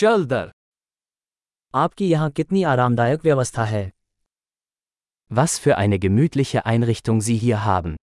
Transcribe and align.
चल 0.00 0.25
दर 0.25 0.51
आपकी 1.73 2.09
यहाँ 2.09 2.29
कितनी 2.31 2.63
आरामदायक 2.73 3.23
व्यवस्था 3.23 3.65
है 3.65 3.89
Was 5.31 5.53
für 5.59 5.75
eine 5.77 5.97
gemütliche 5.99 6.65
Einrichtung 6.65 7.21
Sie 7.21 7.37
hier 7.37 7.59
haben. 7.65 7.95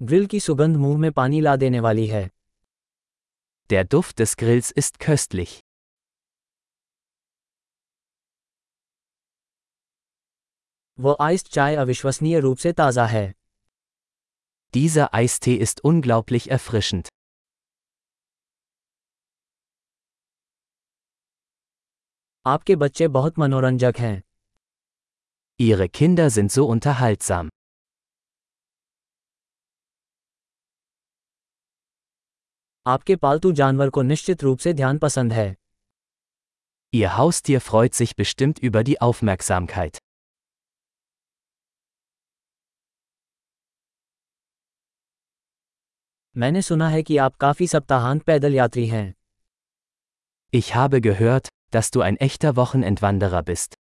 ग्रिल 0.00 0.26
की 0.26 0.40
सुगंध 0.40 0.76
मुंह 0.76 0.98
में 0.98 1.10
पानी 1.12 1.40
ला 1.40 1.54
देने 1.56 1.80
वाली 1.80 2.06
है 2.06 2.28
Der 3.70 3.84
Duft 3.94 4.18
des 4.20 4.34
Grills 4.42 4.72
ist 4.82 4.98
köstlich. 5.06 5.56
वो 10.98 11.16
आइस्ड 11.20 11.48
चाय 11.54 11.74
अविश्वसनीय 11.76 12.38
रूप 12.40 12.58
से 12.58 12.72
ताज़ा 12.72 13.06
है 13.06 13.26
Dieser 14.73 15.13
Eistee 15.13 15.55
ist 15.55 15.83
unglaublich 15.83 16.51
erfrischend. 16.51 17.09
आपके 22.45 22.75
बच्चे 22.75 23.07
बहुत 23.07 23.39
मनोरंजक 23.39 23.99
हैं 23.99 24.21
Ihre 25.61 25.87
Kinder 25.89 26.29
sind 26.37 26.51
so 26.55 26.65
unterhaltsam. 26.75 27.49
आपके 32.87 33.15
पालतू 33.15 33.51
जानवर 33.51 33.89
को 33.89 34.01
निश्चित 34.01 34.43
रूप 34.43 34.59
से 34.59 34.73
ध्यान 34.73 34.97
पसंद 34.97 35.33
है 35.33 35.55
Ihr 36.95 37.17
Haustier 37.17 37.61
freut 37.67 37.95
sich 38.01 38.15
bestimmt 38.15 38.59
über 38.69 38.83
die 38.83 39.01
Aufmerksamkeit. 39.01 39.97
मैंने 46.38 46.60
सुना 46.62 46.88
है 46.88 47.02
कि 47.02 47.16
आप 47.16 47.36
काफ़ी 47.36 47.66
सप्ताहांत 47.66 48.22
पैदल 48.22 48.54
यात्री 48.54 48.86
हैं 48.86 49.14
Ich 50.52 50.68
habe 50.74 51.00
gehört, 51.06 51.48
dass 51.72 51.90
du 51.94 52.02
ein 52.02 52.18
echter 52.26 52.52
Wochenendwanderer 52.58 53.40
bist. 53.48 53.74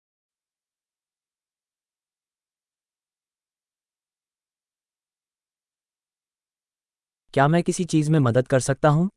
क्या 7.33 7.47
मैं 7.47 7.61
किसी 7.63 7.85
चीज़ 7.85 8.11
में 8.11 8.19
मदद 8.19 8.47
कर 8.47 8.59
सकता 8.59 8.89
हूँ 8.89 9.09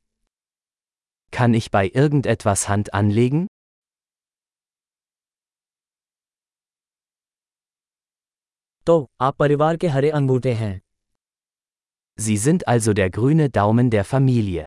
Kann 1.32 1.56
ich 1.60 1.70
bei 1.70 1.84
irgendetwas 1.94 2.68
Hand 2.68 2.92
anlegen? 3.02 3.46
तो 8.86 9.10
आप 9.20 9.36
परिवार 9.36 9.76
के 9.76 9.88
हरे 9.88 10.10
अंगूठे 10.10 10.52
हैं 10.52 10.80
Sie 12.19 12.37
sind 12.37 12.67
also 12.67 12.93
der 12.93 13.09
grüne 13.09 13.49
Daumen 13.49 13.89
der 13.91 14.05
Familie. 14.05 14.65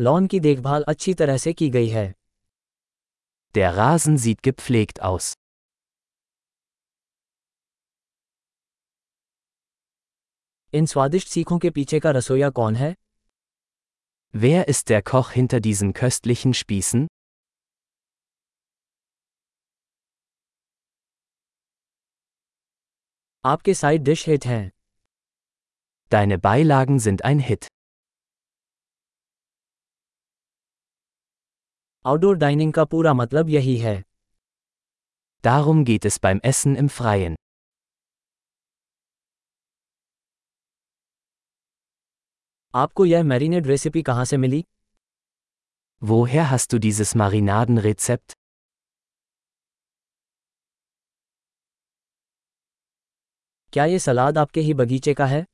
Lawn 0.00 0.26
की 0.26 0.40
देखभाल 0.40 0.82
अच्छी 0.88 1.14
तरह 1.14 1.36
से 1.36 1.52
की 1.52 1.68
गई 1.70 1.88
है 1.88 2.12
Der 3.54 3.70
Rasen 3.76 4.16
sieht 4.24 4.42
gepflegt 4.48 5.00
aus. 5.10 5.34
इन 10.74 10.86
स्वादिष्ट 10.86 11.28
सीखों 11.28 11.58
के 11.58 11.70
पीछे 11.70 12.00
का 12.00 12.10
रसोईया 12.10 12.50
कौन 12.60 12.76
है 12.76 12.94
Wer 14.34 14.64
ist 14.72 14.90
der 14.90 15.02
Koch 15.12 15.30
hinter 15.36 15.60
diesen 15.60 15.92
köstlichen 15.92 16.54
Spießen? 16.54 17.06
आपके 23.44 23.74
साइड 23.74 24.02
डिश 24.02 24.28
हिट 24.28 24.46
हैं 24.46 24.70
Deine 26.12 26.36
Beilagen 26.46 26.98
sind 27.06 27.20
ein 27.30 27.40
Hit. 27.48 27.66
Outdoor 32.06 32.36
dining 32.36 32.72
का 32.72 32.84
पूरा 32.84 33.12
मतलब 33.14 33.48
यही 33.48 33.76
है 33.78 34.02
Darum 35.44 35.84
geht 35.90 36.08
es 36.10 36.18
beim 36.26 36.40
Essen 36.50 36.76
im 36.82 36.88
Freien. 36.96 37.36
आपको 42.74 43.04
यह 43.04 43.22
मैरिनेड 43.24 43.66
रेसिपी 43.66 44.02
कहाँ 44.02 44.24
से 44.24 44.36
मिली 44.36 44.64
Woher 46.02 46.44
hast 46.50 46.72
du 46.72 46.78
dieses 46.78 47.14
Marinadenrezept? 47.22 48.33
क्या 53.74 53.84
ये 53.84 53.98
सलाद 53.98 54.38
आपके 54.38 54.60
ही 54.60 54.74
बगीचे 54.74 55.14
का 55.14 55.26
है 55.26 55.44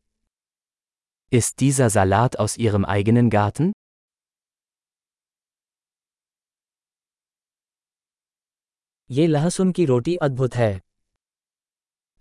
Ist 1.32 1.60
dieser 1.60 1.88
Salat 1.91 2.37
aus 2.42 2.56
Ihrem 2.66 2.84
eigenen 2.94 3.28
Garten? 3.34 3.72
ये 9.10 9.26
लहसुन 9.26 9.72
की 9.72 9.84
रोटी 9.87 10.14
अद्भुत 10.26 10.54
है 10.54 10.72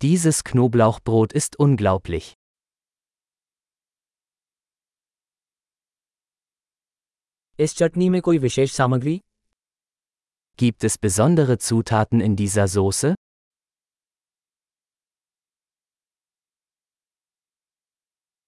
Dieses 0.00 0.42
Knoblauchbrot 0.48 1.34
ist 1.40 1.56
unglaublich. 1.66 2.26
इस 7.58 7.76
चटनी 7.76 8.08
में 8.10 8.20
कोई 8.22 8.38
विशेष 8.38 8.72
सामग्री 8.72 9.20
Gibt 10.58 10.84
es 10.84 10.98
besondere 10.98 11.58
Zutaten 11.68 12.20
in 12.28 12.36
dieser 12.36 12.66
Soße? 12.76 13.14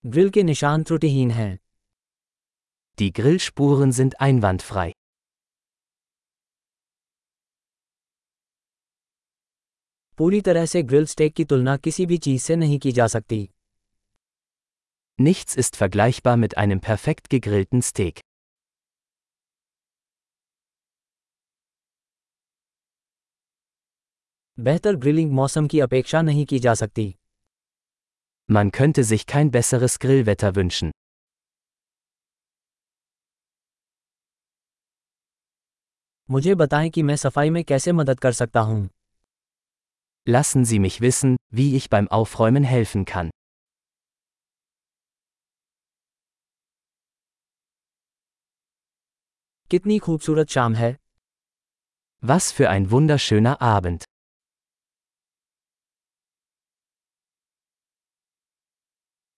Grill 0.03 0.29
के 0.29 0.41
निशान 0.43 0.83
त्रुटिहीन 0.83 1.31
हैं 1.31 1.57
Die 2.97 3.11
Grillspuren 3.19 3.93
sind 3.99 4.15
einwandfrei. 4.25 4.91
पूरी 10.17 10.41
तरह 10.41 10.65
से 10.65 10.81
ग्रिल 10.83 11.05
स्टेक 11.05 11.33
की 11.33 11.45
तुलना 11.45 11.77
किसी 11.77 12.05
भी 12.05 12.17
चीज़ 12.17 12.43
से 12.43 12.55
नहीं 12.55 12.79
की 12.79 12.91
जा 12.91 13.07
सकती 13.07 13.39
Nichts 15.19 15.57
ist 15.63 15.81
vergleichbar 15.83 16.35
mit 16.43 16.57
einem 16.57 16.85
perfekt 16.89 17.33
gegrillten 17.35 17.87
Steak. 17.93 18.21
बेहतर 24.57 24.95
ग्रिलिंग 24.95 25.31
मौसम 25.31 25.67
की 25.67 25.79
अपेक्षा 25.79 26.21
नहीं 26.21 26.45
की 26.45 26.59
जा 26.59 26.73
सकती 26.73 27.13
Man 28.46 28.70
könnte 28.72 29.04
sich 29.04 29.26
kein 29.26 29.50
besseres 29.50 29.98
Grillwetter 29.98 30.54
wünschen. 30.54 30.90
मुझे 36.30 36.54
बताएं 36.54 36.90
कि 36.90 37.02
मैं 37.02 37.16
सफाई 37.16 37.50
में 37.50 37.64
कैसे 37.64 37.92
मदद 37.92 38.20
कर 38.20 38.32
सकता 38.32 38.60
हूँ 38.60 38.88
Lassen 40.28 40.64
Sie 40.70 40.78
mich 40.78 41.00
wissen, 41.00 41.36
wie 41.54 41.76
ich 41.76 41.88
beim 41.90 42.08
Aufräumen 42.08 42.64
helfen 42.64 43.04
kann. 43.04 43.30
कितनी 49.70 49.98
खूबसूरत 49.98 50.48
शाम 50.50 50.74
है 50.74 50.96
Was 52.22 52.52
für 52.52 52.68
ein 52.68 52.90
wunderschöner 52.90 53.62
Abend. 53.62 54.04